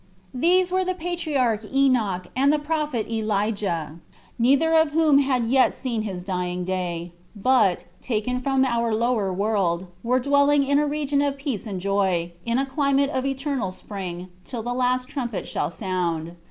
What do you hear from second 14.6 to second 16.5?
the last trumpet shall sound.